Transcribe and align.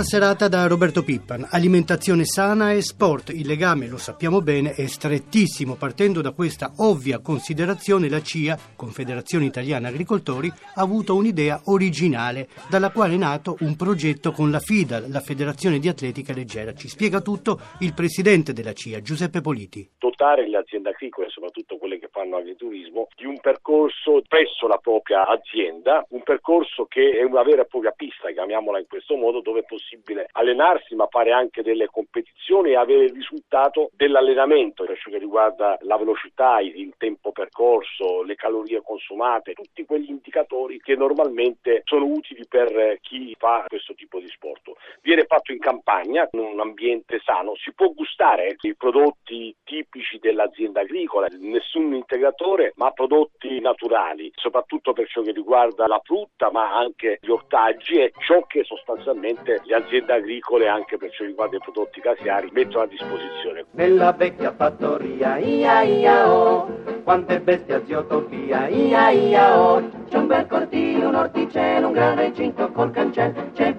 Buona 0.00 0.16
serata 0.16 0.48
da 0.48 0.66
Roberto 0.66 1.02
Pippan. 1.02 1.46
Alimentazione 1.50 2.24
sana 2.24 2.72
e 2.72 2.80
sport. 2.80 3.28
Il 3.28 3.46
legame, 3.46 3.86
lo 3.86 3.98
sappiamo 3.98 4.40
bene, 4.40 4.72
è 4.72 4.86
strettissimo. 4.86 5.74
Partendo 5.74 6.22
da 6.22 6.30
questa 6.32 6.72
ovvia 6.78 7.18
considerazione, 7.18 8.08
la 8.08 8.22
CIA, 8.22 8.56
Confederazione 8.76 9.44
Italiana 9.44 9.88
Agricoltori, 9.88 10.48
ha 10.48 10.80
avuto 10.80 11.14
un'idea 11.16 11.60
originale, 11.66 12.48
dalla 12.70 12.90
quale 12.90 13.12
è 13.12 13.18
nato 13.18 13.58
un 13.60 13.76
progetto 13.76 14.32
con 14.32 14.50
la 14.50 14.58
FIDAL, 14.58 15.10
la 15.10 15.20
Federazione 15.20 15.78
di 15.78 15.88
Atletica 15.88 16.32
Leggera. 16.32 16.72
Ci 16.72 16.88
spiega 16.88 17.20
tutto 17.20 17.60
il 17.80 17.92
presidente 17.92 18.54
della 18.54 18.72
CIA, 18.72 19.02
Giuseppe 19.02 19.42
Politi. 19.42 19.86
dotare 19.98 20.48
le 20.48 20.56
aziende 20.56 20.88
agricole, 20.88 21.28
soprattutto 21.28 21.76
quelle 21.76 21.98
che 21.98 22.08
fanno 22.10 22.38
agriturismo, 22.38 23.08
di 23.16 23.26
un 23.26 23.38
percorso 23.38 24.22
presso 24.26 24.66
la 24.66 24.78
propria 24.78 25.26
azienda, 25.26 26.06
un 26.10 26.22
percorso 26.22 26.86
che 26.86 27.18
è 27.18 27.22
una 27.22 27.42
vera 27.42 27.62
e 27.62 27.66
propria 27.66 27.90
pista, 27.90 28.30
chiamiamola 28.30 28.78
in 28.78 28.86
questo 28.88 29.14
modo, 29.16 29.42
dove 29.42 29.60
è 29.60 29.64
possibile 29.64 29.89
allenarsi 30.32 30.94
ma 30.94 31.06
fare 31.10 31.32
anche 31.32 31.62
delle 31.62 31.86
competizioni 31.86 32.70
e 32.70 32.76
avere 32.76 33.04
il 33.04 33.12
risultato 33.12 33.90
dell'allenamento 33.94 34.84
per 34.84 34.98
ciò 34.98 35.10
che 35.10 35.18
riguarda 35.18 35.78
la 35.82 35.96
velocità, 35.96 36.60
il 36.60 36.94
tempo 36.96 37.32
percorso, 37.32 38.22
le 38.22 38.34
calorie 38.34 38.82
consumate, 38.82 39.52
tutti 39.52 39.84
quegli 39.84 40.10
indicatori 40.10 40.78
che 40.80 40.96
normalmente 40.96 41.82
sono 41.84 42.06
utili 42.06 42.46
per 42.48 42.98
chi 43.00 43.34
fa 43.38 43.64
questo 43.66 43.94
tipo 43.94 44.18
di 44.18 44.28
sport. 44.28 44.70
Viene 45.02 45.24
fatto 45.24 45.52
in 45.52 45.58
campagna, 45.58 46.28
in 46.32 46.40
un 46.40 46.60
ambiente 46.60 47.20
sano, 47.24 47.54
si 47.56 47.72
può 47.72 47.88
gustare 47.90 48.56
i 48.60 48.74
prodotti 48.76 49.54
tipici 49.64 50.18
dell'azienda 50.18 50.80
agricola, 50.80 51.26
nessun 51.38 51.94
integratore, 51.94 52.72
ma 52.76 52.90
prodotti 52.90 53.60
naturali, 53.60 54.30
soprattutto 54.34 54.92
per 54.92 55.08
ciò 55.08 55.22
che 55.22 55.32
riguarda 55.32 55.86
la 55.86 56.00
frutta, 56.02 56.50
ma 56.50 56.74
anche 56.74 57.18
gli 57.20 57.30
ortaggi 57.30 57.94
e 57.94 58.12
ciò 58.18 58.42
che 58.46 58.64
sostanzialmente 58.64 59.60
le 59.70 59.76
aziende 59.76 60.12
agricole, 60.12 60.66
anche 60.66 60.96
per 60.96 61.10
ciò 61.10 61.18
che 61.22 61.26
riguarda 61.26 61.56
i 61.56 61.60
prodotti 61.60 62.00
caseari, 62.00 62.50
mettono 62.52 62.82
a 62.82 62.86
disposizione. 62.88 63.64
Nella 63.72 64.12
vecchia 64.12 64.52
fattoria, 64.52 65.38
ia 65.38 65.82
ia 65.82 66.28
oh, 66.28 66.66
quante 67.04 67.40
bestie 67.40 67.80
zio 67.86 68.04
Tobia, 68.06 68.66
ia 68.66 69.10
ia 69.10 69.60
oh, 69.60 69.88
c'è 70.08 70.16
un 70.16 70.26
bel 70.26 70.46
cortile, 70.48 71.04
un 71.04 71.14
orticello, 71.14 71.86
un 71.86 71.92
gran 71.92 72.16
recinto 72.16 72.68
col 72.72 72.90
cancello, 72.90 73.50
c'è 73.54 73.69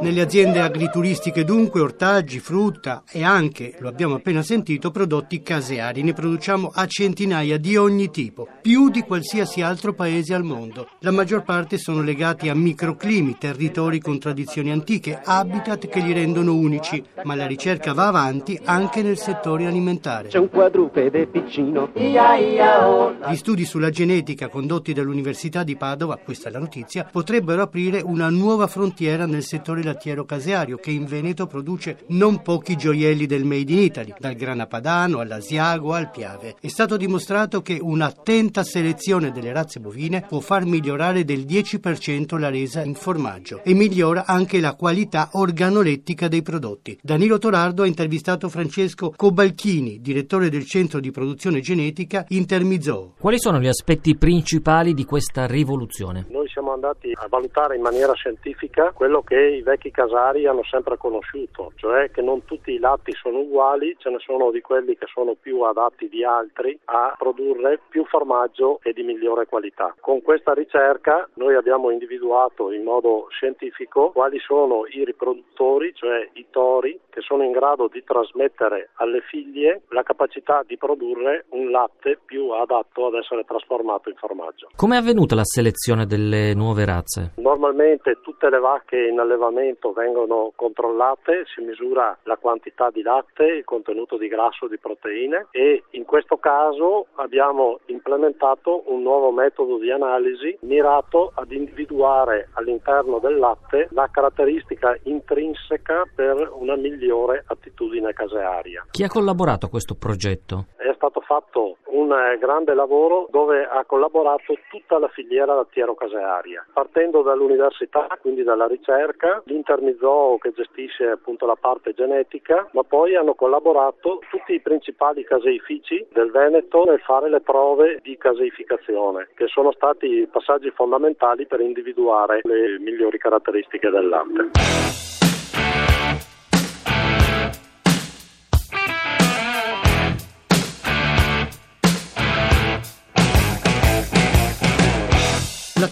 Nelle 0.00 0.22
aziende 0.22 0.60
agrituristiche 0.60 1.44
dunque 1.44 1.82
ortaggi, 1.82 2.40
frutta 2.40 3.02
e 3.12 3.22
anche, 3.22 3.74
lo 3.80 3.88
abbiamo 3.88 4.14
appena 4.14 4.40
sentito, 4.40 4.90
prodotti 4.90 5.42
caseari. 5.42 6.02
Ne 6.02 6.14
produciamo 6.14 6.70
a 6.72 6.86
centinaia 6.86 7.58
di 7.58 7.76
ogni 7.76 8.10
tipo, 8.10 8.48
più 8.62 8.88
di 8.88 9.02
qualsiasi 9.02 9.60
altro 9.60 9.92
paese 9.92 10.32
al 10.32 10.42
mondo. 10.42 10.88
La 11.00 11.10
maggior 11.10 11.42
parte 11.42 11.76
sono 11.76 12.00
legati 12.00 12.48
a 12.48 12.54
microclimi, 12.54 13.36
territori 13.38 14.00
con 14.00 14.18
tradizioni 14.18 14.70
antiche, 14.70 15.20
habitat 15.22 15.86
che 15.88 16.00
li 16.00 16.14
rendono 16.14 16.54
unici, 16.54 17.04
ma 17.24 17.34
la 17.34 17.46
ricerca 17.46 17.92
va 17.92 18.06
avanti 18.06 18.58
anche 18.64 19.02
nel 19.02 19.18
settore 19.18 19.66
alimentare. 19.66 20.28
C'è 20.28 20.38
un 20.38 20.48
quadrupede 20.48 21.26
piccino, 21.26 21.90
ia 21.96 22.36
ia 22.36 22.88
oh. 22.88 23.16
Gli 23.28 23.36
studi 23.36 23.66
sulla 23.66 23.90
genetica 23.90 24.48
condotti 24.48 24.94
dall'Università 24.94 25.62
di 25.62 25.76
Padova, 25.76 26.16
questa 26.16 26.48
è 26.48 26.52
la 26.52 26.58
notizia, 26.58 27.04
potrebbero 27.04 27.60
aprire 27.60 28.00
una 28.02 28.30
nuova 28.30 28.66
frontiera 28.66 29.26
nel 29.26 29.42
settore 29.42 29.88
lattiero 29.90 30.24
caseario 30.24 30.76
che 30.76 30.90
in 30.90 31.04
Veneto 31.04 31.46
produce 31.46 32.04
non 32.08 32.42
pochi 32.42 32.76
gioielli 32.76 33.26
del 33.26 33.44
Made 33.44 33.72
in 33.72 33.78
Italy, 33.78 34.14
dal 34.18 34.34
grana 34.34 34.66
padano 34.66 35.18
all'asiago 35.18 35.92
al 35.92 36.10
piave. 36.10 36.56
È 36.60 36.68
stato 36.68 36.96
dimostrato 36.96 37.62
che 37.62 37.78
un'attenta 37.80 38.62
selezione 38.62 39.30
delle 39.30 39.52
razze 39.52 39.80
bovine 39.80 40.24
può 40.26 40.40
far 40.40 40.64
migliorare 40.64 41.24
del 41.24 41.40
10% 41.40 42.38
la 42.38 42.50
resa 42.50 42.82
in 42.82 42.94
formaggio 42.94 43.62
e 43.64 43.74
migliora 43.74 44.24
anche 44.26 44.60
la 44.60 44.74
qualità 44.74 45.30
organolettica 45.32 46.28
dei 46.28 46.42
prodotti. 46.42 46.98
Danilo 47.02 47.38
Torardo 47.38 47.82
ha 47.82 47.86
intervistato 47.86 48.48
Francesco 48.48 49.12
Cobalchini, 49.16 50.00
direttore 50.00 50.48
del 50.48 50.66
centro 50.66 51.00
di 51.00 51.10
produzione 51.10 51.60
genetica 51.60 52.24
Intermizoo. 52.28 53.14
Quali 53.18 53.38
sono 53.38 53.58
gli 53.58 53.66
aspetti 53.66 54.16
principali 54.16 54.94
di 54.94 55.04
questa 55.04 55.46
rivoluzione? 55.46 56.26
Noi 56.28 56.48
siamo 56.48 56.72
andati 56.72 57.10
a 57.14 57.26
valutare 57.28 57.76
in 57.76 57.82
maniera 57.82 58.12
scientifica 58.12 58.92
quello 58.92 59.22
che 59.22 59.36
i 59.36 59.62
vecchi 59.62 59.79
casari 59.90 60.46
hanno 60.46 60.64
sempre 60.64 60.98
conosciuto, 60.98 61.72
cioè 61.76 62.10
che 62.10 62.20
non 62.20 62.44
tutti 62.44 62.72
i 62.72 62.78
latti 62.78 63.12
sono 63.12 63.38
uguali, 63.38 63.96
ce 63.98 64.10
ne 64.10 64.18
sono 64.18 64.50
di 64.50 64.60
quelli 64.60 64.98
che 64.98 65.06
sono 65.06 65.34
più 65.40 65.62
adatti 65.62 66.08
di 66.10 66.22
altri 66.24 66.78
a 66.84 67.14
produrre 67.16 67.80
più 67.88 68.04
formaggio 68.04 68.80
e 68.82 68.92
di 68.92 69.02
migliore 69.02 69.46
qualità. 69.46 69.94
Con 70.00 70.20
questa 70.20 70.52
ricerca 70.52 71.26
noi 71.34 71.54
abbiamo 71.54 71.90
individuato 71.90 72.70
in 72.72 72.82
modo 72.82 73.28
scientifico 73.30 74.10
quali 74.10 74.38
sono 74.40 74.84
i 74.86 75.04
riproduttori, 75.04 75.94
cioè 75.94 76.28
i 76.34 76.46
tori, 76.50 76.98
che 77.08 77.20
sono 77.22 77.42
in 77.42 77.52
grado 77.52 77.88
di 77.88 78.02
trasmettere 78.04 78.90
alle 78.96 79.20
figlie 79.22 79.82
la 79.88 80.02
capacità 80.02 80.62
di 80.66 80.76
produrre 80.76 81.46
un 81.50 81.70
latte 81.70 82.18
più 82.24 82.50
adatto 82.50 83.06
ad 83.06 83.14
essere 83.14 83.44
trasformato 83.44 84.08
in 84.10 84.16
formaggio. 84.16 84.68
Come 84.76 84.96
è 84.96 84.98
avvenuta 84.98 85.34
la 85.34 85.44
selezione 85.44 86.06
delle 86.06 86.54
nuove 86.54 86.84
razze? 86.84 87.32
Normalmente 87.36 88.18
tutte 88.22 88.48
le 88.50 88.58
vacche 88.58 89.06
in 89.06 89.18
allevamento 89.18 89.69
vengono 89.92 90.52
controllate, 90.54 91.44
si 91.54 91.62
misura 91.62 92.16
la 92.24 92.36
quantità 92.36 92.90
di 92.90 93.02
latte, 93.02 93.44
il 93.44 93.64
contenuto 93.64 94.16
di 94.16 94.28
grasso, 94.28 94.66
di 94.68 94.78
proteine 94.78 95.48
e 95.50 95.84
in 95.90 96.04
questo 96.04 96.36
caso 96.38 97.06
abbiamo 97.16 97.80
implementato 97.86 98.84
un 98.86 99.02
nuovo 99.02 99.30
metodo 99.30 99.78
di 99.78 99.90
analisi 99.90 100.56
mirato 100.60 101.32
ad 101.34 101.50
individuare 101.52 102.48
all'interno 102.54 103.18
del 103.18 103.38
latte 103.38 103.88
la 103.90 104.08
caratteristica 104.10 104.96
intrinseca 105.04 106.04
per 106.14 106.50
una 106.54 106.76
migliore 106.76 107.44
attitudine 107.46 108.12
casearia. 108.12 108.86
Chi 108.90 109.02
ha 109.02 109.08
collaborato 109.08 109.66
a 109.66 109.68
questo 109.68 109.94
progetto? 109.94 110.66
È 110.76 110.89
stato 111.00 111.20
fatto 111.20 111.78
un 111.86 112.12
eh, 112.12 112.36
grande 112.36 112.74
lavoro 112.74 113.26
dove 113.30 113.64
ha 113.64 113.84
collaborato 113.86 114.58
tutta 114.68 114.98
la 114.98 115.08
filiera 115.08 115.54
lattiero-casearia, 115.54 116.66
partendo 116.74 117.22
dall'università, 117.22 118.06
quindi 118.20 118.42
dalla 118.42 118.66
ricerca, 118.66 119.40
l'Intermizoo 119.46 120.36
che 120.36 120.52
gestisce 120.52 121.06
appunto 121.06 121.46
la 121.46 121.56
parte 121.58 121.94
genetica, 121.94 122.68
ma 122.72 122.82
poi 122.82 123.16
hanno 123.16 123.34
collaborato 123.34 124.20
tutti 124.28 124.52
i 124.52 124.60
principali 124.60 125.24
caseifici 125.24 126.06
del 126.12 126.30
Veneto 126.30 126.84
nel 126.84 127.00
fare 127.00 127.30
le 127.30 127.40
prove 127.40 128.00
di 128.02 128.18
caseificazione, 128.18 129.28
che 129.34 129.46
sono 129.46 129.72
stati 129.72 130.28
passaggi 130.30 130.70
fondamentali 130.70 131.46
per 131.46 131.60
individuare 131.60 132.40
le 132.42 132.78
migliori 132.78 133.16
caratteristiche 133.16 133.88
del 133.88 134.06
latte. 134.06 135.19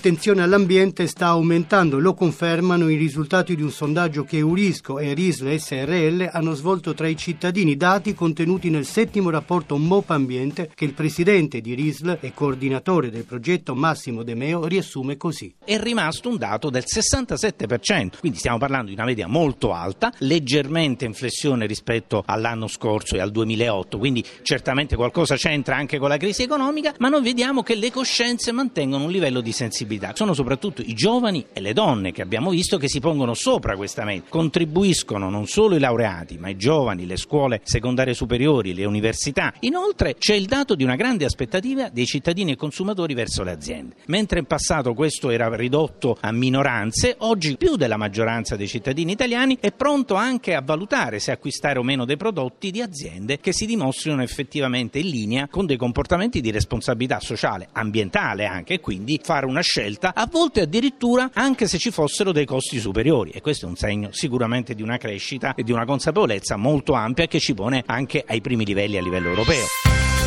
L'attenzione 0.08 0.42
all'ambiente 0.42 1.06
sta 1.06 1.26
aumentando, 1.26 1.98
lo 1.98 2.14
confermano 2.14 2.88
i 2.88 2.96
risultati 2.96 3.54
di 3.54 3.60
un 3.60 3.70
sondaggio 3.70 4.24
che 4.24 4.38
Eurisco 4.38 4.98
e 4.98 5.12
Risle 5.12 5.58
SRL 5.58 6.30
hanno 6.32 6.54
svolto 6.54 6.94
tra 6.94 7.06
i 7.06 7.14
cittadini, 7.14 7.76
dati 7.76 8.14
contenuti 8.14 8.70
nel 8.70 8.86
settimo 8.86 9.28
rapporto 9.28 9.76
MOP 9.76 10.08
Ambiente 10.08 10.70
che 10.74 10.86
il 10.86 10.94
presidente 10.94 11.60
di 11.60 11.74
Risle 11.74 12.20
e 12.22 12.32
coordinatore 12.32 13.10
del 13.10 13.24
progetto 13.24 13.74
Massimo 13.74 14.22
De 14.22 14.34
Meo 14.34 14.64
riassume 14.64 15.18
così. 15.18 15.54
è 15.62 15.78
rimasto 15.78 16.30
un 16.30 16.38
dato 16.38 16.70
del 16.70 16.84
67%, 16.86 18.20
quindi 18.20 18.38
stiamo 18.38 18.56
parlando 18.56 18.86
di 18.86 18.94
una 18.94 19.04
media 19.04 19.26
molto 19.26 19.74
alta, 19.74 20.10
leggermente 20.20 21.04
in 21.04 21.12
flessione 21.12 21.66
rispetto 21.66 22.22
all'anno 22.24 22.66
scorso 22.66 23.14
e 23.14 23.20
al 23.20 23.30
2008, 23.30 23.98
quindi 23.98 24.24
certamente 24.40 24.96
qualcosa 24.96 25.36
c'entra 25.36 25.76
anche 25.76 25.98
con 25.98 26.08
la 26.08 26.16
crisi 26.16 26.44
economica, 26.44 26.94
ma 26.96 27.10
noi 27.10 27.20
vediamo 27.20 27.62
che 27.62 27.74
le 27.74 27.90
coscienze 27.90 28.52
mantengono 28.52 29.04
un 29.04 29.10
livello 29.10 29.42
di 29.42 29.52
sensibilità. 29.52 29.96
Sono 30.14 30.34
soprattutto 30.34 30.82
i 30.82 30.94
giovani 30.94 31.46
e 31.52 31.60
le 31.60 31.72
donne 31.72 32.12
che 32.12 32.22
abbiamo 32.22 32.50
visto 32.50 32.78
che 32.78 32.88
si 32.88 33.00
pongono 33.00 33.34
sopra 33.34 33.76
questa 33.76 34.04
media, 34.04 34.28
contribuiscono 34.28 35.30
non 35.30 35.46
solo 35.46 35.76
i 35.76 35.78
laureati, 35.78 36.38
ma 36.38 36.48
i 36.48 36.56
giovani, 36.56 37.06
le 37.06 37.16
scuole 37.16 37.60
secondarie 37.64 38.14
superiori, 38.14 38.74
le 38.74 38.84
università. 38.84 39.52
Inoltre 39.60 40.16
c'è 40.16 40.34
il 40.34 40.46
dato 40.46 40.74
di 40.74 40.84
una 40.84 40.96
grande 40.96 41.24
aspettativa 41.24 41.88
dei 41.88 42.06
cittadini 42.06 42.52
e 42.52 42.56
consumatori 42.56 43.14
verso 43.14 43.42
le 43.42 43.50
aziende. 43.50 43.96
Mentre 44.06 44.38
in 44.38 44.46
passato 44.46 44.94
questo 44.94 45.30
era 45.30 45.54
ridotto 45.54 46.16
a 46.20 46.32
minoranze, 46.32 47.16
oggi 47.18 47.56
più 47.56 47.76
della 47.76 47.96
maggioranza 47.96 48.56
dei 48.56 48.68
cittadini 48.68 49.12
italiani 49.12 49.58
è 49.60 49.72
pronto 49.72 50.14
anche 50.14 50.54
a 50.54 50.62
valutare 50.62 51.18
se 51.18 51.32
acquistare 51.32 51.78
o 51.78 51.82
meno 51.82 52.04
dei 52.04 52.16
prodotti 52.16 52.70
di 52.70 52.80
aziende 52.80 53.38
che 53.38 53.52
si 53.52 53.66
dimostrino 53.66 54.22
effettivamente 54.22 54.98
in 54.98 55.08
linea 55.08 55.48
con 55.48 55.66
dei 55.66 55.76
comportamenti 55.76 56.40
di 56.40 56.50
responsabilità 56.50 57.20
sociale, 57.20 57.68
ambientale 57.72 58.46
anche, 58.46 58.74
e 58.74 58.80
quindi 58.80 59.20
fare 59.22 59.46
una 59.46 59.60
scelta 59.60 59.77
scelta, 59.78 60.12
a 60.12 60.26
volte 60.28 60.62
addirittura 60.62 61.30
anche 61.32 61.68
se 61.68 61.78
ci 61.78 61.92
fossero 61.92 62.32
dei 62.32 62.44
costi 62.44 62.80
superiori 62.80 63.30
e 63.30 63.40
questo 63.40 63.66
è 63.66 63.68
un 63.68 63.76
segno 63.76 64.08
sicuramente 64.10 64.74
di 64.74 64.82
una 64.82 64.96
crescita 64.96 65.54
e 65.54 65.62
di 65.62 65.70
una 65.70 65.84
consapevolezza 65.84 66.56
molto 66.56 66.94
ampia 66.94 67.28
che 67.28 67.38
ci 67.38 67.54
pone 67.54 67.84
anche 67.86 68.24
ai 68.26 68.40
primi 68.40 68.64
livelli 68.64 68.96
a 68.96 69.02
livello 69.02 69.28
europeo. 69.28 70.17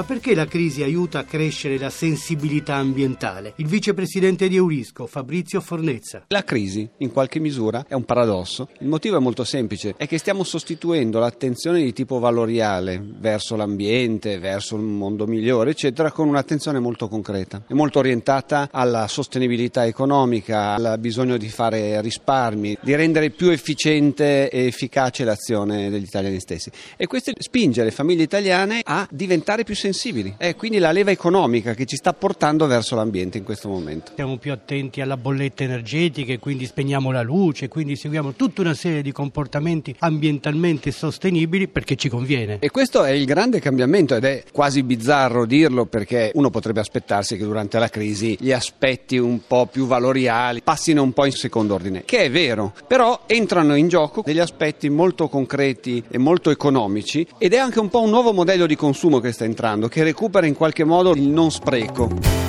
Ma 0.00 0.06
perché 0.06 0.34
la 0.34 0.46
crisi 0.46 0.82
aiuta 0.82 1.18
a 1.18 1.24
crescere 1.24 1.76
la 1.76 1.90
sensibilità 1.90 2.76
ambientale? 2.76 3.52
Il 3.56 3.66
vicepresidente 3.66 4.48
di 4.48 4.56
Eurisco, 4.56 5.06
Fabrizio 5.06 5.60
Fornezza. 5.60 6.24
La 6.28 6.42
crisi, 6.42 6.88
in 7.00 7.12
qualche 7.12 7.38
misura, 7.38 7.84
è 7.86 7.92
un 7.92 8.04
paradosso. 8.04 8.70
Il 8.78 8.88
motivo 8.88 9.18
è 9.18 9.20
molto 9.20 9.44
semplice, 9.44 9.92
è 9.98 10.08
che 10.08 10.16
stiamo 10.16 10.42
sostituendo 10.42 11.18
l'attenzione 11.18 11.82
di 11.82 11.92
tipo 11.92 12.18
valoriale 12.18 12.98
verso 13.18 13.56
l'ambiente, 13.56 14.38
verso 14.38 14.74
un 14.74 14.96
mondo 14.96 15.26
migliore, 15.26 15.72
eccetera, 15.72 16.10
con 16.10 16.28
un'attenzione 16.28 16.78
molto 16.78 17.06
concreta. 17.06 17.64
È 17.68 17.74
molto 17.74 17.98
orientata 17.98 18.70
alla 18.72 19.06
sostenibilità 19.06 19.84
economica, 19.84 20.72
al 20.76 20.96
bisogno 20.98 21.36
di 21.36 21.50
fare 21.50 22.00
risparmi, 22.00 22.78
di 22.80 22.94
rendere 22.94 23.28
più 23.28 23.50
efficiente 23.50 24.48
e 24.48 24.64
efficace 24.64 25.24
l'azione 25.24 25.90
degli 25.90 26.04
italiani 26.04 26.40
stessi. 26.40 26.70
E 26.96 27.06
questo 27.06 27.32
spinge 27.36 27.84
le 27.84 27.90
famiglie 27.90 28.22
italiane 28.22 28.80
a 28.82 29.06
diventare 29.10 29.62
più 29.62 29.74
sensibili 29.74 29.88
sensibili. 29.90 30.34
È 30.36 30.54
quindi 30.54 30.78
la 30.78 30.92
leva 30.92 31.10
economica 31.10 31.74
che 31.74 31.84
ci 31.84 31.96
sta 31.96 32.12
portando 32.12 32.66
verso 32.66 32.94
l'ambiente 32.94 33.38
in 33.38 33.44
questo 33.44 33.68
momento. 33.68 34.12
Siamo 34.14 34.38
più 34.38 34.52
attenti 34.52 35.00
alla 35.00 35.16
bolletta 35.16 35.64
energetica 35.64 36.32
e 36.32 36.38
quindi 36.38 36.64
spegniamo 36.64 37.10
la 37.10 37.22
luce, 37.22 37.68
quindi 37.68 37.96
seguiamo 37.96 38.34
tutta 38.34 38.62
una 38.62 38.74
serie 38.74 39.02
di 39.02 39.12
comportamenti 39.12 39.94
ambientalmente 39.98 40.90
sostenibili 40.92 41.68
perché 41.68 41.96
ci 41.96 42.08
conviene. 42.08 42.58
E 42.60 42.70
questo 42.70 43.04
è 43.04 43.10
il 43.10 43.24
grande 43.24 43.60
cambiamento 43.60 44.14
ed 44.14 44.24
è 44.24 44.44
quasi 44.52 44.82
bizzarro 44.82 45.44
dirlo 45.44 45.86
perché 45.86 46.30
uno 46.34 46.50
potrebbe 46.50 46.80
aspettarsi 46.80 47.36
che 47.36 47.44
durante 47.44 47.78
la 47.78 47.88
crisi 47.88 48.36
gli 48.38 48.52
aspetti 48.52 49.18
un 49.18 49.40
po' 49.46 49.66
più 49.66 49.86
valoriali 49.86 50.62
passino 50.62 51.02
un 51.02 51.12
po' 51.12 51.24
in 51.24 51.32
secondo 51.32 51.74
ordine, 51.74 52.04
che 52.04 52.24
è 52.24 52.30
vero, 52.30 52.72
però 52.86 53.22
entrano 53.26 53.74
in 53.74 53.88
gioco 53.88 54.22
degli 54.24 54.38
aspetti 54.38 54.88
molto 54.88 55.28
concreti 55.28 56.02
e 56.08 56.18
molto 56.18 56.50
economici 56.50 57.26
ed 57.38 57.54
è 57.54 57.58
anche 57.58 57.80
un 57.80 57.88
po' 57.88 58.02
un 58.02 58.10
nuovo 58.10 58.32
modello 58.32 58.66
di 58.66 58.76
consumo 58.76 59.18
che 59.18 59.32
sta 59.32 59.44
entrando 59.44 59.69
che 59.88 60.02
recupera 60.02 60.46
in 60.46 60.54
qualche 60.54 60.84
modo 60.84 61.14
il 61.14 61.28
non 61.28 61.50
spreco. 61.50 62.39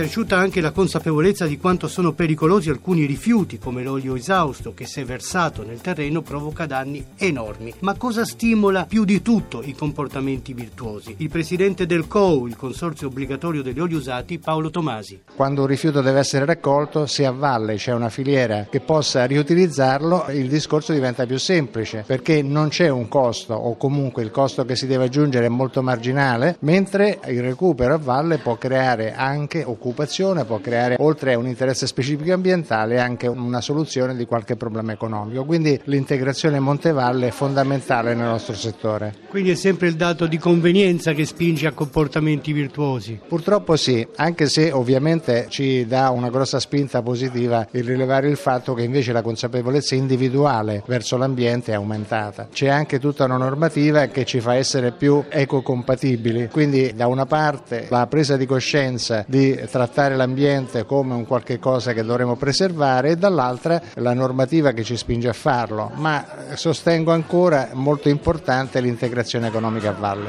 Cresciuta 0.00 0.38
anche 0.38 0.62
la 0.62 0.70
consapevolezza 0.70 1.46
di 1.46 1.58
quanto 1.58 1.86
sono 1.86 2.12
pericolosi 2.12 2.70
alcuni 2.70 3.04
rifiuti, 3.04 3.58
come 3.58 3.82
l'olio 3.82 4.14
esausto, 4.14 4.72
che 4.72 4.86
se 4.86 5.04
versato 5.04 5.62
nel 5.62 5.82
terreno 5.82 6.22
provoca 6.22 6.64
danni 6.64 7.04
enormi. 7.18 7.74
Ma 7.80 7.94
cosa 7.96 8.24
stimola 8.24 8.86
più 8.86 9.04
di 9.04 9.20
tutto 9.20 9.62
i 9.62 9.74
comportamenti 9.74 10.54
virtuosi? 10.54 11.16
Il 11.18 11.28
presidente 11.28 11.84
del 11.84 12.06
COU, 12.06 12.46
il 12.46 12.56
Consorzio 12.56 13.08
Obbligatorio 13.08 13.60
degli 13.60 13.78
Oli 13.78 13.92
Usati, 13.92 14.38
Paolo 14.38 14.70
Tomasi. 14.70 15.20
Quando 15.36 15.60
un 15.60 15.66
rifiuto 15.66 16.00
deve 16.00 16.20
essere 16.20 16.46
raccolto, 16.46 17.04
se 17.04 17.26
a 17.26 17.32
valle 17.32 17.74
c'è 17.74 17.92
una 17.92 18.08
filiera 18.08 18.68
che 18.70 18.80
possa 18.80 19.26
riutilizzarlo, 19.26 20.28
il 20.30 20.48
discorso 20.48 20.94
diventa 20.94 21.26
più 21.26 21.38
semplice, 21.38 22.04
perché 22.06 22.40
non 22.40 22.70
c'è 22.70 22.88
un 22.88 23.06
costo, 23.06 23.52
o 23.52 23.76
comunque 23.76 24.22
il 24.22 24.30
costo 24.30 24.64
che 24.64 24.76
si 24.76 24.86
deve 24.86 25.04
aggiungere 25.04 25.44
è 25.44 25.50
molto 25.50 25.82
marginale, 25.82 26.56
mentre 26.60 27.20
il 27.26 27.42
recupero 27.42 27.92
a 27.92 27.98
valle 27.98 28.38
può 28.38 28.56
creare 28.56 29.12
anche 29.12 29.62
occupazione 29.62 29.88
occupazione, 29.90 30.44
può 30.44 30.60
creare 30.60 30.96
oltre 30.98 31.34
a 31.34 31.38
un 31.38 31.46
interesse 31.46 31.86
specifico 31.86 32.32
ambientale 32.32 33.00
anche 33.00 33.26
una 33.26 33.60
soluzione 33.60 34.16
di 34.16 34.24
qualche 34.24 34.56
problema 34.56 34.92
economico. 34.92 35.44
Quindi 35.44 35.78
l'integrazione 35.84 36.60
Montevalle 36.60 37.28
è 37.28 37.30
fondamentale 37.30 38.14
nel 38.14 38.26
nostro 38.26 38.54
settore. 38.54 39.14
Quindi 39.28 39.50
è 39.50 39.54
sempre 39.54 39.88
il 39.88 39.96
dato 39.96 40.26
di 40.26 40.38
convenienza 40.38 41.12
che 41.12 41.24
spinge 41.24 41.66
a 41.66 41.72
comportamenti 41.72 42.52
virtuosi? 42.52 43.18
Purtroppo 43.26 43.76
sì, 43.76 44.06
anche 44.16 44.48
se 44.48 44.70
ovviamente 44.70 45.46
ci 45.48 45.86
dà 45.86 46.10
una 46.10 46.30
grossa 46.30 46.60
spinta 46.60 47.02
positiva 47.02 47.66
il 47.72 47.84
rilevare 47.84 48.28
il 48.28 48.36
fatto 48.36 48.74
che 48.74 48.82
invece 48.82 49.12
la 49.12 49.22
consapevolezza 49.22 49.94
individuale 49.94 50.82
verso 50.86 51.16
l'ambiente 51.16 51.72
è 51.72 51.74
aumentata. 51.74 52.48
C'è 52.52 52.68
anche 52.68 52.98
tutta 52.98 53.24
una 53.24 53.36
normativa 53.36 54.06
che 54.06 54.24
ci 54.24 54.40
fa 54.40 54.54
essere 54.54 54.92
più 54.92 55.24
ecocompatibili, 55.28 56.48
quindi 56.48 56.92
da 56.94 57.06
una 57.06 57.26
parte 57.26 57.86
la 57.88 58.06
presa 58.06 58.36
di 58.36 58.46
coscienza 58.46 59.24
di 59.26 59.58
trattare 59.80 60.14
l'ambiente 60.14 60.84
come 60.84 61.14
un 61.14 61.24
qualche 61.24 61.58
cosa 61.58 61.94
che 61.94 62.04
dovremmo 62.04 62.36
preservare 62.36 63.10
e 63.10 63.16
dall'altra 63.16 63.80
la 63.94 64.12
normativa 64.12 64.72
che 64.72 64.84
ci 64.84 64.94
spinge 64.94 65.28
a 65.28 65.32
farlo, 65.32 65.90
ma 65.94 66.22
sostengo 66.52 67.12
ancora 67.12 67.70
molto 67.72 68.10
importante 68.10 68.78
l'integrazione 68.80 69.46
economica 69.46 69.88
a 69.88 69.92
valle. 69.92 70.28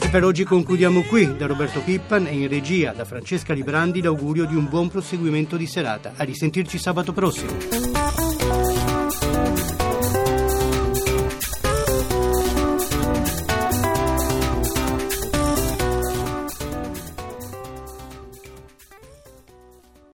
E 0.00 0.08
per 0.10 0.24
oggi 0.24 0.42
concludiamo 0.42 1.02
qui. 1.02 1.36
Da 1.36 1.46
Roberto 1.46 1.80
Pippan 1.80 2.26
e 2.26 2.32
in 2.32 2.48
regia 2.48 2.92
da 2.92 3.04
Francesca 3.04 3.52
Librandi 3.52 4.02
l'augurio 4.02 4.44
di 4.44 4.56
un 4.56 4.68
buon 4.68 4.88
proseguimento 4.88 5.56
di 5.56 5.68
serata. 5.68 6.14
A 6.16 6.24
risentirci 6.24 6.78
sabato 6.78 7.12
prossimo. 7.12 8.27